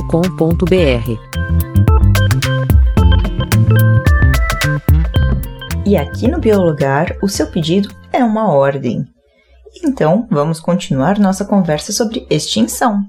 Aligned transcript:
E 5.86 5.96
aqui 5.96 6.28
no 6.28 6.38
Biologar, 6.38 7.16
o 7.22 7.28
seu 7.28 7.46
pedido 7.46 7.88
é 8.12 8.22
uma 8.22 8.52
ordem. 8.52 9.04
Então, 9.82 10.28
vamos 10.30 10.60
continuar 10.60 11.18
nossa 11.18 11.44
conversa 11.44 11.90
sobre 11.90 12.26
extinção. 12.28 13.02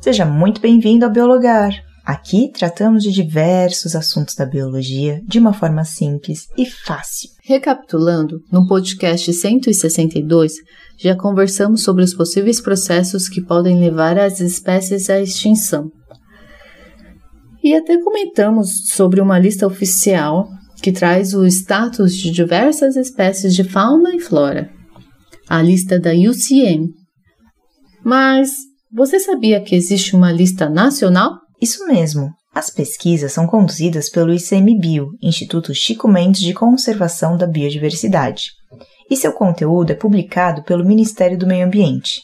Seja 0.00 0.24
muito 0.24 0.60
bem-vindo 0.60 1.04
ao 1.04 1.10
Biologar. 1.10 1.87
Aqui 2.08 2.50
tratamos 2.50 3.02
de 3.02 3.12
diversos 3.12 3.94
assuntos 3.94 4.34
da 4.34 4.46
biologia 4.46 5.20
de 5.26 5.38
uma 5.38 5.52
forma 5.52 5.84
simples 5.84 6.46
e 6.56 6.64
fácil. 6.64 7.28
Recapitulando, 7.44 8.40
no 8.50 8.66
podcast 8.66 9.30
162, 9.30 10.54
já 10.98 11.14
conversamos 11.14 11.82
sobre 11.82 12.02
os 12.02 12.14
possíveis 12.14 12.62
processos 12.62 13.28
que 13.28 13.42
podem 13.42 13.78
levar 13.78 14.18
as 14.18 14.40
espécies 14.40 15.10
à 15.10 15.20
extinção. 15.20 15.90
E 17.62 17.74
até 17.74 18.02
comentamos 18.02 18.88
sobre 18.88 19.20
uma 19.20 19.38
lista 19.38 19.66
oficial 19.66 20.48
que 20.80 20.90
traz 20.90 21.34
o 21.34 21.44
status 21.44 22.16
de 22.16 22.30
diversas 22.30 22.96
espécies 22.96 23.54
de 23.54 23.64
fauna 23.64 24.16
e 24.16 24.18
flora, 24.20 24.70
a 25.46 25.60
lista 25.60 26.00
da 26.00 26.12
UCM. 26.12 26.88
Mas 28.02 28.52
você 28.90 29.20
sabia 29.20 29.60
que 29.60 29.76
existe 29.76 30.16
uma 30.16 30.32
lista 30.32 30.70
nacional? 30.70 31.46
Isso 31.60 31.86
mesmo. 31.86 32.30
As 32.54 32.70
pesquisas 32.70 33.32
são 33.32 33.46
conduzidas 33.46 34.08
pelo 34.08 34.32
ICMBio, 34.32 35.10
Instituto 35.22 35.74
Chico 35.74 36.08
Mendes 36.08 36.40
de 36.40 36.54
Conservação 36.54 37.36
da 37.36 37.46
Biodiversidade, 37.46 38.50
e 39.10 39.16
seu 39.16 39.32
conteúdo 39.32 39.90
é 39.90 39.94
publicado 39.94 40.62
pelo 40.62 40.84
Ministério 40.84 41.38
do 41.38 41.46
Meio 41.46 41.66
Ambiente. 41.66 42.22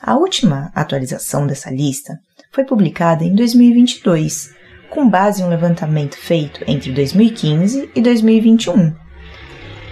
A 0.00 0.16
última 0.16 0.70
atualização 0.74 1.46
dessa 1.46 1.70
lista 1.70 2.18
foi 2.52 2.64
publicada 2.64 3.24
em 3.24 3.34
2022, 3.34 4.50
com 4.90 5.08
base 5.08 5.42
em 5.42 5.44
um 5.44 5.48
levantamento 5.48 6.16
feito 6.16 6.62
entre 6.66 6.92
2015 6.92 7.90
e 7.94 8.00
2021. 8.00 8.94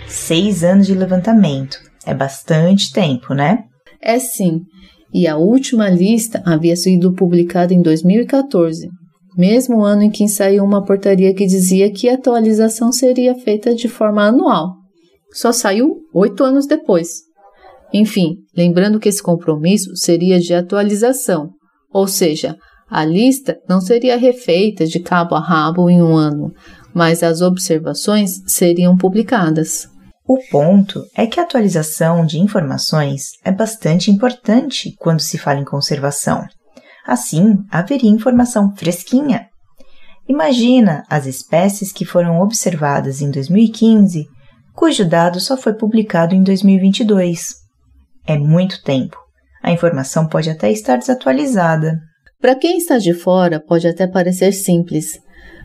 Seis 0.07 0.63
anos 0.65 0.87
de 0.87 0.95
levantamento. 0.95 1.79
É 2.05 2.13
bastante 2.13 2.93
tempo, 2.93 3.35
né? 3.35 3.65
É 4.01 4.19
sim. 4.19 4.63
E 5.13 5.27
a 5.27 5.37
última 5.37 5.89
lista 5.89 6.43
havia 6.45 6.77
sido 6.77 7.13
publicada 7.13 7.75
em 7.75 7.83
2014, 7.83 8.89
mesmo 9.37 9.83
ano 9.83 10.03
em 10.03 10.11
que 10.11 10.29
saiu 10.29 10.65
uma 10.65 10.85
portaria 10.85 11.35
que 11.35 11.47
dizia 11.47 11.93
que 11.93 12.09
a 12.09 12.15
atualização 12.15 12.93
seria 12.93 13.35
feita 13.35 13.75
de 13.75 13.89
forma 13.89 14.25
anual. 14.25 14.75
Só 15.33 15.53
saiu 15.53 15.97
oito 16.15 16.45
anos 16.45 16.67
depois. 16.67 17.23
Enfim, 17.93 18.37
lembrando 18.57 19.01
que 19.01 19.09
esse 19.09 19.23
compromisso 19.23 19.97
seria 19.97 20.39
de 20.39 20.55
atualização, 20.55 21.51
ou 21.93 22.07
seja, 22.07 22.57
a 22.89 23.05
lista 23.05 23.59
não 23.69 23.81
seria 23.81 24.17
refeita 24.17 24.85
de 24.85 25.01
cabo 25.01 25.35
a 25.35 25.41
rabo 25.41 25.89
em 25.89 26.03
um 26.03 26.17
ano, 26.17 26.53
mas 26.93 27.23
as 27.23 27.41
observações 27.41 28.43
seriam 28.47 28.97
publicadas. 28.97 29.89
O 30.33 30.39
ponto 30.49 31.05
é 31.17 31.27
que 31.27 31.41
a 31.41 31.43
atualização 31.43 32.25
de 32.25 32.39
informações 32.39 33.33
é 33.45 33.51
bastante 33.51 34.13
importante 34.13 34.95
quando 34.97 35.19
se 35.19 35.37
fala 35.37 35.59
em 35.59 35.65
conservação. 35.65 36.47
Assim, 37.05 37.57
haveria 37.69 38.09
informação 38.09 38.73
fresquinha. 38.77 39.49
Imagina 40.29 41.03
as 41.11 41.27
espécies 41.27 41.91
que 41.91 42.05
foram 42.05 42.41
observadas 42.41 43.21
em 43.21 43.29
2015, 43.29 44.29
cujo 44.73 45.05
dado 45.05 45.41
só 45.41 45.57
foi 45.57 45.75
publicado 45.75 46.33
em 46.33 46.45
2022. 46.45 47.57
É 48.25 48.39
muito 48.39 48.85
tempo. 48.85 49.17
A 49.61 49.73
informação 49.73 50.29
pode 50.29 50.49
até 50.49 50.71
estar 50.71 50.97
desatualizada. 50.97 51.99
Para 52.41 52.55
quem 52.55 52.79
está 52.79 52.99
de 52.99 53.15
fora, 53.15 53.59
pode 53.59 53.89
até 53.89 54.07
parecer 54.07 54.53
simples, 54.53 55.19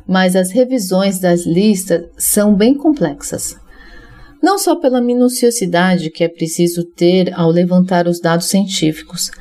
mas 0.08 0.36
as 0.36 0.50
revisões 0.50 1.20
das 1.20 1.46
listas 1.46 2.10
são 2.18 2.56
bem 2.56 2.76
complexas. 2.76 3.64
Não 4.42 4.58
só 4.58 4.76
pela 4.76 5.02
minuciosidade 5.02 6.10
que 6.10 6.24
é 6.24 6.28
preciso 6.28 6.84
ter 6.84 7.34
ao 7.34 7.50
levantar 7.50 8.08
os 8.08 8.20
dados 8.20 8.48
científicos, 8.48 9.32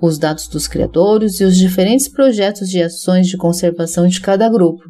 os 0.00 0.18
dados 0.18 0.48
dos 0.48 0.68
criadores 0.68 1.40
e 1.40 1.44
os 1.44 1.56
diferentes 1.56 2.08
projetos 2.08 2.68
de 2.68 2.82
ações 2.82 3.26
de 3.26 3.36
conservação 3.36 4.06
de 4.06 4.20
cada 4.20 4.48
grupo. 4.48 4.82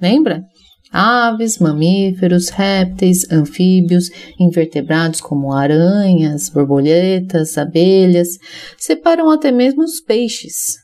Lembra? 0.00 0.42
Aves, 0.90 1.58
mamíferos, 1.58 2.48
répteis, 2.48 3.30
anfíbios, 3.30 4.08
invertebrados 4.40 5.20
como 5.20 5.52
aranhas, 5.52 6.48
borboletas, 6.48 7.58
abelhas, 7.58 8.28
separam 8.78 9.30
até 9.30 9.52
mesmo 9.52 9.82
os 9.82 10.00
peixes, 10.00 10.76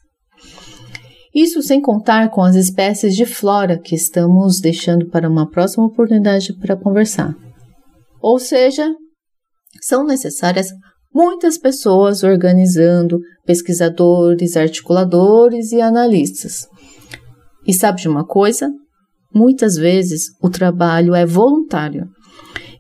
isso 1.35 1.61
sem 1.63 1.81
contar 1.81 2.31
com 2.31 2.43
as 2.43 2.55
espécies 2.55 3.17
de 3.17 3.27
flora 3.27 3.77
que 3.77 3.97
estamos 3.97 4.61
deixando 4.61 5.07
para 5.07 5.29
uma 5.29 5.51
próxima 5.51 5.85
oportunidade 5.85 6.53
para 6.53 6.77
conversar. 6.77 7.35
Ou 8.25 8.39
seja, 8.39 8.91
são 9.83 10.03
necessárias 10.03 10.69
muitas 11.15 11.59
pessoas 11.59 12.23
organizando, 12.23 13.21
pesquisadores, 13.45 14.57
articuladores 14.57 15.73
e 15.73 15.81
analistas. 15.83 16.67
E 17.67 17.75
sabe 17.75 18.01
de 18.01 18.09
uma 18.09 18.25
coisa? 18.25 18.73
Muitas 19.31 19.77
vezes 19.77 20.29
o 20.43 20.49
trabalho 20.49 21.15
é 21.15 21.27
voluntário. 21.27 22.09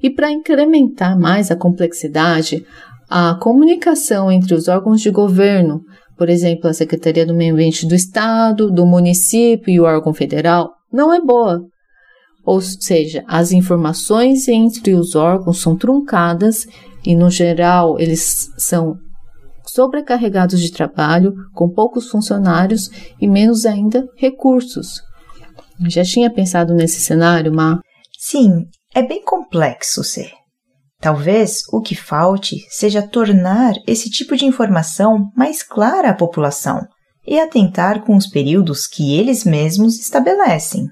E 0.02 0.08
para 0.08 0.32
incrementar 0.32 1.20
mais 1.20 1.50
a 1.50 1.56
complexidade, 1.56 2.64
a 3.10 3.38
comunicação 3.38 4.32
entre 4.32 4.54
os 4.54 4.66
órgãos 4.66 5.02
de 5.02 5.10
governo, 5.10 5.82
por 6.16 6.30
exemplo, 6.30 6.70
a 6.70 6.72
Secretaria 6.72 7.26
do 7.26 7.34
Meio 7.34 7.52
Ambiente 7.52 7.86
do 7.86 7.94
Estado, 7.94 8.70
do 8.70 8.86
município 8.86 9.70
e 9.70 9.78
o 9.78 9.84
órgão 9.84 10.14
federal, 10.14 10.72
não 10.90 11.12
é 11.12 11.20
boa. 11.20 11.60
Ou 12.44 12.60
seja, 12.60 13.24
as 13.26 13.52
informações 13.52 14.48
entre 14.48 14.94
os 14.94 15.14
órgãos 15.14 15.60
são 15.60 15.76
truncadas 15.76 16.66
e, 17.04 17.16
no 17.16 17.30
geral, 17.30 17.98
eles 17.98 18.50
são 18.58 18.98
sobrecarregados 19.66 20.60
de 20.60 20.70
trabalho, 20.70 21.34
com 21.52 21.68
poucos 21.68 22.08
funcionários 22.08 22.90
e 23.20 23.26
menos 23.26 23.66
ainda 23.66 24.06
recursos. 24.16 25.00
Já 25.88 26.04
tinha 26.04 26.30
pensado 26.30 26.74
nesse 26.74 27.00
cenário, 27.00 27.52
Má? 27.52 27.80
Sim, 28.18 28.66
é 28.94 29.02
bem 29.02 29.22
complexo 29.24 30.04
ser. 30.04 30.30
Talvez 31.00 31.62
o 31.72 31.80
que 31.80 31.94
falte 31.94 32.64
seja 32.70 33.02
tornar 33.02 33.74
esse 33.86 34.08
tipo 34.08 34.36
de 34.36 34.46
informação 34.46 35.30
mais 35.36 35.62
clara 35.62 36.10
à 36.10 36.14
população 36.14 36.80
e 37.26 37.38
atentar 37.38 38.02
com 38.04 38.16
os 38.16 38.26
períodos 38.26 38.86
que 38.86 39.14
eles 39.14 39.44
mesmos 39.44 39.98
estabelecem. 39.98 40.86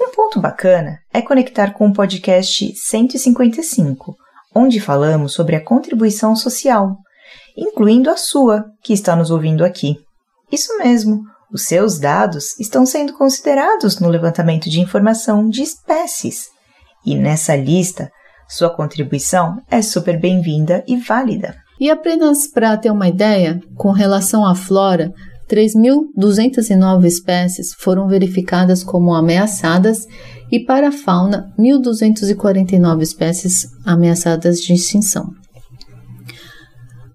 Um 0.00 0.10
ponto 0.10 0.40
bacana 0.40 0.98
é 1.12 1.20
conectar 1.20 1.72
com 1.72 1.88
o 1.88 1.92
podcast 1.92 2.74
155, 2.74 4.16
onde 4.54 4.80
falamos 4.80 5.32
sobre 5.34 5.56
a 5.56 5.64
contribuição 5.64 6.34
social, 6.34 6.96
incluindo 7.56 8.08
a 8.10 8.16
sua, 8.16 8.64
que 8.82 8.92
está 8.92 9.14
nos 9.14 9.30
ouvindo 9.30 9.64
aqui. 9.64 9.96
Isso 10.50 10.76
mesmo, 10.78 11.22
os 11.52 11.66
seus 11.66 11.98
dados 11.98 12.58
estão 12.58 12.86
sendo 12.86 13.12
considerados 13.12 14.00
no 14.00 14.08
levantamento 14.08 14.70
de 14.70 14.80
informação 14.80 15.48
de 15.48 15.62
espécies 15.62 16.48
e 17.04 17.14
nessa 17.14 17.56
lista, 17.56 18.10
sua 18.48 18.70
contribuição 18.70 19.60
é 19.70 19.80
super 19.80 20.18
bem-vinda 20.18 20.84
e 20.86 20.96
válida. 20.96 21.56
E 21.78 21.90
apenas 21.90 22.46
para 22.46 22.76
ter 22.76 22.90
uma 22.90 23.08
ideia, 23.08 23.60
com 23.74 23.90
relação 23.90 24.44
à 24.44 24.54
flora, 24.54 25.12
3.209 25.50 27.04
espécies 27.06 27.74
foram 27.74 28.06
verificadas 28.06 28.84
como 28.84 29.12
ameaçadas 29.12 30.06
e 30.50 30.60
para 30.60 30.88
a 30.88 30.92
fauna, 30.92 31.52
1.249 31.58 33.02
espécies 33.02 33.66
ameaçadas 33.84 34.60
de 34.60 34.72
extinção. 34.72 35.32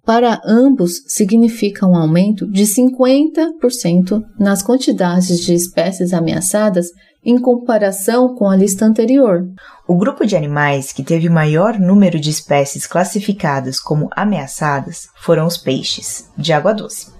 Para 0.06 0.40
ambos, 0.46 1.02
significa 1.08 1.88
um 1.88 1.96
aumento 1.96 2.46
de 2.52 2.64
50% 2.64 4.24
nas 4.38 4.62
quantidades 4.62 5.40
de 5.40 5.54
espécies 5.54 6.14
ameaçadas 6.14 6.90
em 7.24 7.40
comparação 7.40 8.36
com 8.36 8.48
a 8.48 8.56
lista 8.56 8.86
anterior. 8.86 9.50
O 9.88 9.98
grupo 9.98 10.24
de 10.24 10.36
animais 10.36 10.94
que 10.94 11.04
teve 11.04 11.28
maior 11.28 11.80
número 11.80 12.20
de 12.20 12.30
espécies 12.30 12.86
classificadas 12.86 13.80
como 13.80 14.10
ameaçadas 14.16 15.08
foram 15.16 15.48
os 15.48 15.58
peixes, 15.58 16.30
de 16.38 16.54
água 16.54 16.72
doce, 16.72 17.15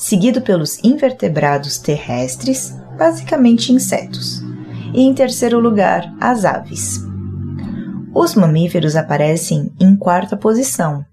seguido 0.00 0.40
pelos 0.40 0.82
invertebrados 0.82 1.76
terrestres, 1.76 2.74
basicamente 2.96 3.70
insetos, 3.70 4.40
e 4.94 5.02
em 5.02 5.12
terceiro 5.12 5.60
lugar, 5.60 6.10
as 6.18 6.46
aves. 6.46 7.04
Os 8.14 8.34
mamíferos 8.34 8.96
aparecem 8.96 9.70
em 9.78 9.94
quarta 9.94 10.38
posição. 10.38 11.04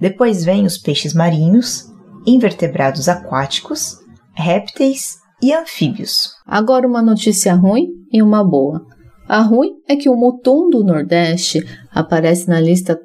Depois 0.00 0.42
vêm 0.42 0.64
os 0.64 0.78
peixes 0.78 1.12
marinhos, 1.12 1.84
invertebrados 2.26 3.10
aquáticos, 3.10 3.98
répteis 4.32 5.18
e 5.42 5.52
anfíbios. 5.52 6.30
Agora 6.46 6.88
uma 6.88 7.02
notícia 7.02 7.54
ruim 7.54 7.88
e 8.10 8.22
uma 8.22 8.42
boa. 8.42 8.86
A 9.28 9.42
ruim 9.42 9.72
é 9.86 9.96
que 9.96 10.08
o 10.08 10.16
mutum 10.16 10.70
do 10.70 10.82
Nordeste 10.82 11.62
aparece 11.92 12.48
na 12.48 12.58
lista 12.58 12.98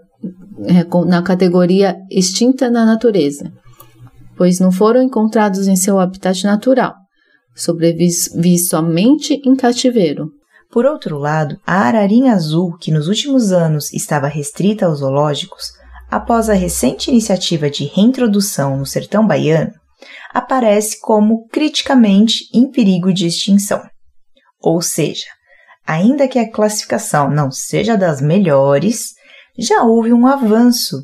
é, 0.66 1.06
na 1.06 1.22
categoria 1.22 1.98
extinta 2.10 2.72
na 2.72 2.86
natureza, 2.86 3.52
pois 4.38 4.60
não 4.60 4.72
foram 4.72 5.02
encontrados 5.02 5.68
em 5.68 5.76
seu 5.76 6.00
habitat 6.00 6.44
natural, 6.44 6.94
sobrevive 7.56 8.58
somente 8.60 9.42
em 9.46 9.56
cativeiro. 9.56 10.30
Por 10.72 10.86
outro 10.86 11.18
lado, 11.18 11.58
a 11.66 11.82
ararinha 11.82 12.34
azul, 12.34 12.76
que 12.78 12.92
nos 12.92 13.08
últimos 13.08 13.52
anos 13.52 13.94
estava 13.94 14.28
restrita 14.28 14.86
aos 14.86 15.00
zoológicos, 15.00 15.72
após 16.10 16.50
a 16.50 16.54
recente 16.54 17.10
iniciativa 17.10 17.70
de 17.70 17.86
reintrodução 17.86 18.78
no 18.78 18.86
sertão 18.86 19.26
baiano, 19.26 19.72
aparece 20.34 21.00
como 21.00 21.48
criticamente 21.48 22.46
em 22.54 22.70
perigo 22.70 23.14
de 23.14 23.26
extinção. 23.26 23.82
Ou 24.62 24.82
seja, 24.82 25.28
ainda 25.86 26.28
que 26.28 26.40
a 26.40 26.52
classificação 26.52 27.30
não 27.30 27.52
seja 27.52 27.96
das 27.96 28.20
melhores, 28.22 29.14
já 29.58 29.84
houve 29.84 30.12
um 30.12 30.28
avanço, 30.28 30.98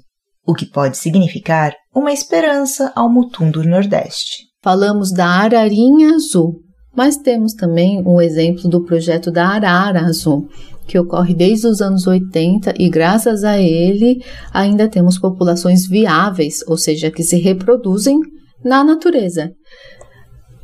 o 0.46 0.54
que 0.54 0.66
pode 0.66 0.98
significar 0.98 1.74
uma 1.94 2.14
esperança 2.14 2.92
ao 2.96 3.12
mutum 3.12 3.52
do 3.52 3.64
Nordeste. 3.64 4.48
Falamos 4.64 5.12
da 5.12 5.26
ararinha 5.28 6.16
azul, 6.16 6.62
mas 6.96 7.18
temos 7.18 7.54
também 7.54 8.02
um 8.06 8.22
exemplo 8.22 8.70
do 8.70 8.84
projeto 8.84 9.32
da 9.32 9.48
arara 9.48 10.02
azul, 10.02 10.48
que 10.88 10.98
ocorre 10.98 11.34
desde 11.34 11.68
os 11.68 11.82
anos 11.82 12.08
80 12.08 12.74
e 12.78 12.90
graças 12.90 13.44
a 13.44 13.60
ele 13.60 14.24
ainda 14.54 14.88
temos 14.88 15.18
populações 15.18 15.88
viáveis, 15.88 16.60
ou 16.68 16.78
seja, 16.78 17.12
que 17.12 17.24
se 17.24 17.38
reproduzem 17.38 18.20
na 18.64 18.84
natureza. 18.84 19.52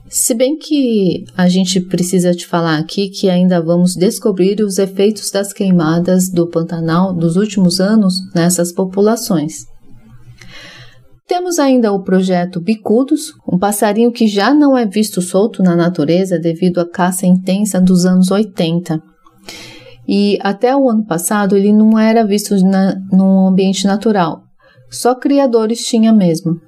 Se 0.09 0.33
bem 0.33 0.57
que 0.57 1.25
a 1.35 1.49
gente 1.49 1.81
precisa 1.81 2.33
te 2.33 2.47
falar 2.47 2.77
aqui 2.77 3.09
que 3.09 3.29
ainda 3.29 3.61
vamos 3.61 3.93
descobrir 3.93 4.61
os 4.61 4.77
efeitos 4.77 5.29
das 5.29 5.51
queimadas 5.51 6.29
do 6.29 6.47
Pantanal 6.47 7.13
dos 7.13 7.35
últimos 7.35 7.81
anos 7.81 8.15
nessas 8.33 8.71
populações. 8.71 9.65
Temos 11.27 11.59
ainda 11.59 11.91
o 11.91 12.03
projeto 12.03 12.61
Bicudos, 12.61 13.33
um 13.51 13.59
passarinho 13.59 14.11
que 14.11 14.27
já 14.27 14.53
não 14.53 14.77
é 14.77 14.85
visto 14.85 15.21
solto 15.21 15.61
na 15.61 15.75
natureza 15.75 16.39
devido 16.39 16.79
à 16.79 16.89
caça 16.89 17.25
intensa 17.25 17.81
dos 17.81 18.05
anos 18.05 18.31
80. 18.31 19.01
E 20.07 20.39
até 20.41 20.75
o 20.75 20.89
ano 20.89 21.05
passado 21.05 21.57
ele 21.57 21.73
não 21.73 21.99
era 21.99 22.25
visto 22.25 22.55
na, 22.63 22.95
no 23.11 23.47
ambiente 23.47 23.85
natural, 23.85 24.41
só 24.89 25.13
criadores 25.13 25.85
tinha 25.85 26.13
mesmo 26.13 26.61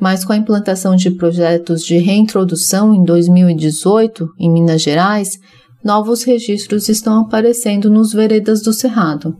mas 0.00 0.24
com 0.24 0.32
a 0.32 0.36
implantação 0.36 0.94
de 0.94 1.10
projetos 1.10 1.82
de 1.82 1.98
reintrodução 1.98 2.94
em 2.94 3.02
2018 3.04 4.28
em 4.38 4.50
Minas 4.50 4.82
Gerais, 4.82 5.38
novos 5.84 6.22
registros 6.22 6.88
estão 6.88 7.20
aparecendo 7.20 7.90
nos 7.90 8.12
veredas 8.12 8.62
do 8.62 8.72
Cerrado. 8.72 9.36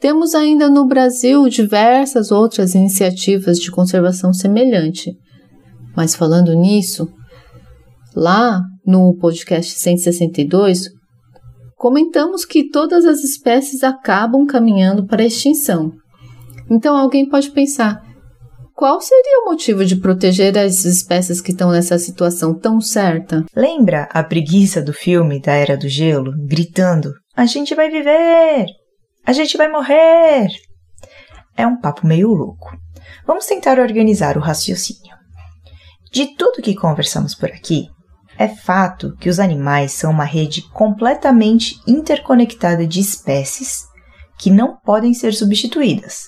Temos 0.00 0.34
ainda 0.34 0.70
no 0.70 0.86
Brasil 0.86 1.46
diversas 1.50 2.30
outras 2.30 2.74
iniciativas 2.74 3.58
de 3.58 3.70
conservação 3.70 4.32
semelhante. 4.32 5.12
Mas 5.94 6.14
falando 6.14 6.54
nisso, 6.54 7.06
lá 8.16 8.62
no 8.86 9.14
podcast 9.18 9.78
162, 9.78 10.88
comentamos 11.76 12.46
que 12.46 12.70
todas 12.70 13.04
as 13.04 13.22
espécies 13.22 13.84
acabam 13.84 14.46
caminhando 14.46 15.06
para 15.06 15.22
a 15.22 15.26
extinção. 15.26 15.92
Então 16.70 16.96
alguém 16.96 17.28
pode 17.28 17.50
pensar: 17.50 18.00
qual 18.74 19.02
seria 19.02 19.42
o 19.42 19.50
motivo 19.50 19.84
de 19.84 19.96
proteger 19.96 20.56
as 20.56 20.86
espécies 20.86 21.42
que 21.42 21.50
estão 21.50 21.70
nessa 21.70 21.98
situação 21.98 22.58
tão 22.58 22.80
certa? 22.80 23.44
Lembra 23.54 24.08
a 24.10 24.24
preguiça 24.24 24.80
do 24.80 24.94
filme 24.94 25.42
da 25.42 25.52
Era 25.52 25.76
do 25.76 25.88
Gelo, 25.90 26.32
gritando: 26.46 27.12
A 27.36 27.44
gente 27.44 27.74
vai 27.74 27.90
viver! 27.90 28.79
A 29.30 29.32
gente 29.32 29.56
vai 29.56 29.68
morrer! 29.68 30.48
É 31.56 31.64
um 31.64 31.80
papo 31.80 32.04
meio 32.04 32.34
louco. 32.34 32.76
Vamos 33.24 33.46
tentar 33.46 33.78
organizar 33.78 34.36
o 34.36 34.40
raciocínio. 34.40 35.16
De 36.10 36.34
tudo 36.34 36.60
que 36.60 36.74
conversamos 36.74 37.32
por 37.32 37.48
aqui, 37.48 37.88
é 38.36 38.48
fato 38.48 39.16
que 39.18 39.28
os 39.28 39.38
animais 39.38 39.92
são 39.92 40.10
uma 40.10 40.24
rede 40.24 40.62
completamente 40.72 41.80
interconectada 41.86 42.84
de 42.84 42.98
espécies 42.98 43.84
que 44.36 44.50
não 44.50 44.76
podem 44.80 45.14
ser 45.14 45.32
substituídas 45.32 46.24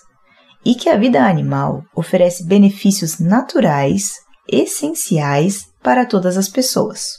e 0.64 0.76
que 0.76 0.88
a 0.88 0.96
vida 0.96 1.26
animal 1.26 1.82
oferece 1.96 2.46
benefícios 2.46 3.18
naturais 3.18 4.12
essenciais 4.48 5.64
para 5.82 6.06
todas 6.06 6.36
as 6.36 6.48
pessoas. 6.48 7.14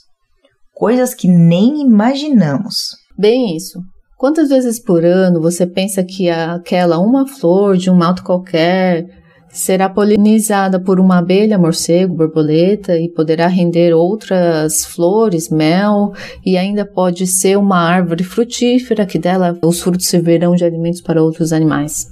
Coisas 0.74 1.14
que 1.14 1.28
nem 1.28 1.82
imaginamos. 1.82 2.96
Bem, 3.18 3.58
isso. 3.58 3.82
Quantas 4.24 4.48
vezes 4.48 4.80
por 4.80 5.04
ano 5.04 5.42
você 5.42 5.68
pensa 5.68 6.02
que 6.02 6.30
aquela 6.30 6.98
uma 6.98 7.28
flor 7.28 7.76
de 7.76 7.92
um 7.92 7.94
mato 7.94 8.24
qualquer 8.24 9.06
será 9.50 9.90
polinizada 9.90 10.80
por 10.80 10.98
uma 10.98 11.18
abelha, 11.18 11.58
morcego, 11.58 12.16
borboleta 12.16 12.98
e 12.98 13.10
poderá 13.10 13.48
render 13.48 13.94
outras 13.94 14.86
flores, 14.86 15.50
mel 15.50 16.14
e 16.46 16.56
ainda 16.56 16.86
pode 16.86 17.28
ser 17.28 17.58
uma 17.58 17.78
árvore 17.78 18.24
frutífera 18.24 19.06
que 19.06 19.20
dela 19.20 19.60
os 19.62 19.82
frutos 19.82 20.08
servirão 20.08 20.56
de 20.56 20.64
alimentos 20.64 21.02
para 21.02 21.22
outros 21.22 21.52
animais? 21.52 22.08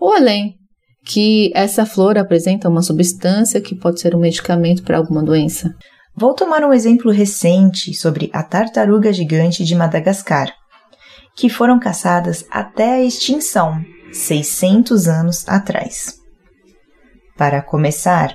ou 0.00 0.10
além, 0.12 0.56
que 1.04 1.52
essa 1.54 1.86
flor 1.86 2.18
apresenta 2.18 2.68
uma 2.68 2.82
substância 2.82 3.60
que 3.60 3.76
pode 3.76 4.00
ser 4.00 4.16
um 4.16 4.18
medicamento 4.18 4.82
para 4.82 4.98
alguma 4.98 5.22
doença. 5.22 5.72
Vou 6.16 6.34
tomar 6.34 6.64
um 6.64 6.72
exemplo 6.72 7.12
recente 7.12 7.94
sobre 7.94 8.28
a 8.32 8.42
tartaruga 8.42 9.12
gigante 9.12 9.64
de 9.64 9.76
Madagascar, 9.76 10.52
que 11.36 11.48
foram 11.50 11.78
caçadas 11.78 12.44
até 12.50 12.94
a 12.94 13.04
extinção, 13.04 13.80
600 14.10 15.06
anos 15.06 15.46
atrás. 15.46 16.14
Para 17.36 17.60
começar, 17.60 18.34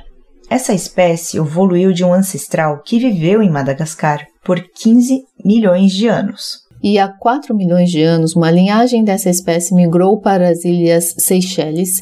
essa 0.50 0.74
espécie 0.74 1.38
evoluiu 1.38 1.92
de 1.92 2.06
um 2.06 2.13
ancestral 2.13 2.81
que 2.83 3.00
viveu 3.00 3.42
em 3.42 3.50
Madagascar 3.50 4.25
por 4.44 4.62
15 4.62 5.24
milhões 5.44 5.92
de 5.92 6.07
anos 6.07 6.62
e 6.83 6.98
há 6.98 7.07
4 7.07 7.56
milhões 7.56 7.89
de 7.89 8.01
anos 8.01 8.36
uma 8.36 8.50
linhagem 8.50 9.04
dessa 9.04 9.30
espécie 9.30 9.74
migrou 9.74 10.19
para 10.19 10.50
as 10.50 10.65
ilhas 10.65 11.13
Seychelles. 11.18 12.01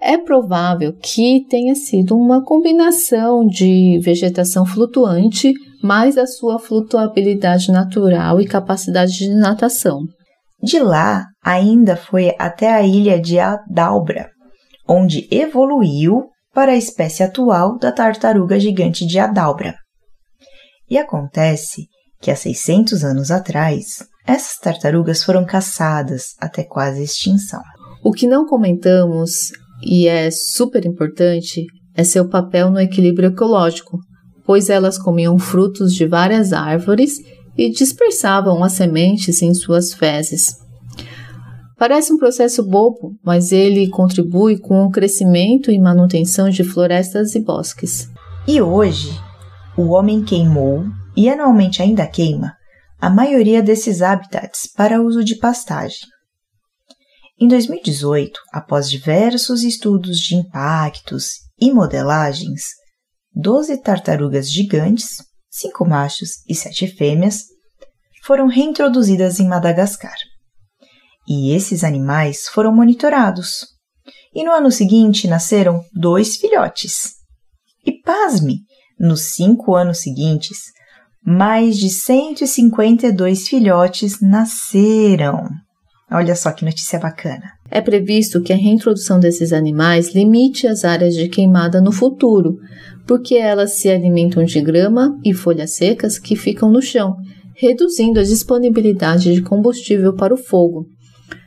É 0.00 0.18
provável 0.18 0.92
que 0.92 1.46
tenha 1.48 1.74
sido 1.74 2.16
uma 2.16 2.44
combinação 2.44 3.46
de 3.46 3.98
vegetação 4.02 4.66
flutuante 4.66 5.54
mais 5.82 6.16
a 6.18 6.26
sua 6.26 6.58
flutuabilidade 6.58 7.70
natural 7.70 8.40
e 8.40 8.46
capacidade 8.46 9.12
de 9.12 9.34
natação. 9.34 10.00
De 10.62 10.78
lá, 10.78 11.26
ainda 11.44 11.96
foi 11.96 12.34
até 12.38 12.72
a 12.72 12.82
ilha 12.82 13.20
de 13.20 13.38
Adalbra, 13.38 14.30
onde 14.88 15.28
evoluiu 15.30 16.24
para 16.54 16.72
a 16.72 16.76
espécie 16.76 17.22
atual 17.22 17.78
da 17.78 17.92
tartaruga 17.92 18.58
gigante 18.58 19.06
de 19.06 19.18
Adalbra. 19.18 19.74
E 20.88 20.96
acontece 20.96 21.82
que 22.20 22.30
há 22.30 22.36
600 22.36 23.04
anos 23.04 23.30
atrás, 23.30 24.06
essas 24.26 24.56
tartarugas 24.58 25.22
foram 25.22 25.44
caçadas 25.44 26.34
até 26.40 26.64
quase 26.64 27.02
extinção. 27.02 27.60
O 28.02 28.12
que 28.12 28.26
não 28.26 28.46
comentamos, 28.46 29.50
e 29.82 30.08
é 30.08 30.30
super 30.30 30.84
importante, 30.86 31.66
é 31.94 32.02
seu 32.02 32.28
papel 32.28 32.70
no 32.70 32.80
equilíbrio 32.80 33.30
ecológico, 33.30 33.98
pois 34.46 34.70
elas 34.70 34.96
comiam 34.96 35.38
frutos 35.38 35.92
de 35.92 36.06
várias 36.06 36.52
árvores 36.52 37.18
e 37.58 37.70
dispersavam 37.70 38.62
as 38.62 38.72
sementes 38.72 39.42
em 39.42 39.52
suas 39.52 39.92
fezes. 39.92 40.54
Parece 41.78 42.12
um 42.12 42.16
processo 42.16 42.62
bobo, 42.62 43.14
mas 43.22 43.52
ele 43.52 43.88
contribui 43.88 44.58
com 44.58 44.84
o 44.84 44.90
crescimento 44.90 45.70
e 45.70 45.78
manutenção 45.78 46.48
de 46.48 46.64
florestas 46.64 47.34
e 47.34 47.40
bosques. 47.40 48.08
E 48.48 48.62
hoje, 48.62 49.10
o 49.76 49.88
homem 49.88 50.22
queimou 50.22 50.84
e 51.16 51.28
anualmente 51.28 51.82
ainda 51.82 52.06
queima 52.06 52.54
a 52.98 53.10
maioria 53.10 53.62
desses 53.62 54.00
habitats 54.00 54.66
para 54.74 55.02
uso 55.02 55.22
de 55.22 55.36
pastagem. 55.36 56.08
Em 57.38 57.46
2018, 57.46 58.40
após 58.52 58.88
diversos 58.88 59.62
estudos 59.62 60.18
de 60.18 60.34
impactos 60.34 61.32
e 61.60 61.70
modelagens, 61.70 62.68
12 63.38 63.82
tartarugas 63.82 64.50
gigantes, 64.50 65.18
5 65.50 65.86
machos 65.86 66.42
e 66.48 66.54
7 66.54 66.86
fêmeas, 66.86 67.44
foram 68.22 68.48
reintroduzidas 68.48 69.38
em 69.38 69.46
Madagascar. 69.46 70.16
E 71.28 71.52
esses 71.54 71.84
animais 71.84 72.48
foram 72.48 72.74
monitorados. 72.74 73.66
E 74.34 74.42
no 74.42 74.52
ano 74.52 74.70
seguinte 74.70 75.28
nasceram 75.28 75.84
dois 75.92 76.36
filhotes. 76.36 77.12
E 77.84 77.92
pasme, 77.92 78.60
nos 78.98 79.34
cinco 79.34 79.74
anos 79.74 79.98
seguintes, 79.98 80.58
mais 81.24 81.76
de 81.76 81.90
152 81.90 83.48
filhotes 83.48 84.20
nasceram. 84.20 85.46
Olha 86.10 86.34
só 86.36 86.52
que 86.52 86.64
notícia 86.64 86.98
bacana. 86.98 87.52
É 87.70 87.80
previsto 87.80 88.40
que 88.40 88.52
a 88.52 88.56
reintrodução 88.56 89.18
desses 89.18 89.52
animais 89.52 90.14
limite 90.14 90.66
as 90.66 90.84
áreas 90.84 91.14
de 91.14 91.28
queimada 91.28 91.80
no 91.80 91.90
futuro, 91.90 92.56
porque 93.06 93.36
elas 93.36 93.78
se 93.78 93.88
alimentam 93.88 94.44
de 94.44 94.60
grama 94.60 95.18
e 95.24 95.32
folhas 95.32 95.74
secas 95.74 96.18
que 96.18 96.34
ficam 96.34 96.70
no 96.70 96.82
chão, 96.82 97.16
reduzindo 97.54 98.20
a 98.20 98.22
disponibilidade 98.22 99.32
de 99.32 99.42
combustível 99.42 100.14
para 100.14 100.34
o 100.34 100.36
fogo. 100.36 100.86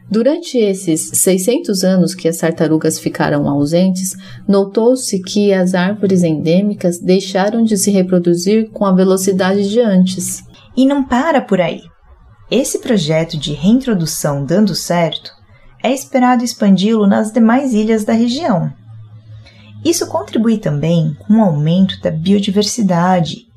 Durante 0.10 0.58
esses 0.58 1.12
600 1.14 1.84
anos 1.84 2.16
que 2.16 2.28
as 2.28 2.38
tartarugas 2.38 2.98
ficaram 3.00 3.48
ausentes, 3.48 4.16
notou-se 4.48 5.22
que 5.22 5.54
as 5.54 5.76
árvores 5.76 6.24
endêmicas 6.24 7.00
deixaram 7.00 7.64
de 7.64 7.78
se 7.78 7.92
reproduzir 7.92 8.72
com 8.72 8.86
a 8.86 8.92
velocidade 8.92 9.70
de 9.70 9.80
antes. 9.80 10.44
E 10.76 10.84
não 10.84 11.04
para 11.04 11.42
por 11.42 11.62
aí. 11.62 11.82
Esse 12.50 12.80
projeto 12.80 13.38
de 13.38 13.54
reintrodução 13.54 14.44
dando 14.44 14.74
certo, 14.74 15.32
é 15.84 15.94
esperado 15.94 16.44
expandi-lo 16.44 17.06
nas 17.06 17.32
demais 17.32 17.74
ilhas 17.74 18.04
da 18.04 18.14
região. 18.14 18.72
Isso 19.84 20.08
contribui 20.08 20.58
também 20.58 21.16
com 21.20 21.36
o 21.36 21.42
aumento 21.42 22.00
da 22.02 22.12
biodiversidade, 22.12 23.48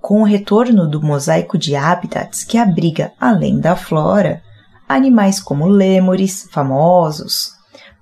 com 0.00 0.22
o 0.22 0.24
retorno 0.24 0.88
do 0.88 1.02
mosaico 1.02 1.56
de 1.58 1.76
hábitats 1.76 2.44
que 2.44 2.58
abriga, 2.58 3.12
além 3.20 3.60
da 3.60 3.76
flora, 3.76 4.42
animais 4.88 5.40
como 5.40 5.66
lêmures 5.66 6.48
famosos, 6.50 7.52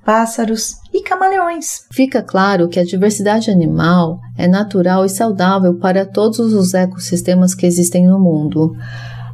pássaros 0.05 0.77
e 0.95 1.03
camaleões. 1.03 1.85
Fica 1.93 2.23
claro 2.23 2.69
que 2.69 2.79
a 2.79 2.85
diversidade 2.85 3.51
animal 3.51 4.21
é 4.39 4.47
natural 4.47 5.05
e 5.05 5.09
saudável 5.09 5.75
para 5.75 6.07
todos 6.07 6.39
os 6.39 6.73
ecossistemas 6.75 7.55
que 7.55 7.67
existem 7.67 8.07
no 8.07 8.19
mundo. 8.19 8.77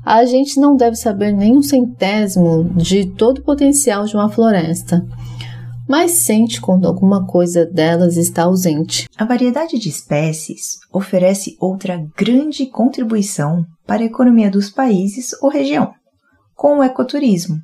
A 0.04 0.24
gente 0.24 0.58
não 0.58 0.74
deve 0.74 0.96
saber 0.96 1.32
nem 1.32 1.56
um 1.56 1.62
centésimo 1.62 2.64
de 2.74 3.06
todo 3.06 3.38
o 3.38 3.42
potencial 3.42 4.04
de 4.04 4.16
uma 4.16 4.30
floresta, 4.30 5.06
mas 5.88 6.24
sente 6.24 6.60
quando 6.60 6.86
alguma 6.86 7.26
coisa 7.26 7.66
delas 7.66 8.16
está 8.16 8.44
ausente. 8.44 9.08
A 9.16 9.24
variedade 9.24 9.78
de 9.78 9.88
espécies 9.88 10.78
oferece 10.92 11.56
outra 11.60 12.04
grande 12.16 12.66
contribuição 12.66 13.64
para 13.86 14.02
a 14.02 14.06
economia 14.06 14.50
dos 14.50 14.70
países 14.70 15.32
ou 15.42 15.50
região 15.50 15.92
com 16.54 16.78
o 16.78 16.82
ecoturismo. 16.82 17.56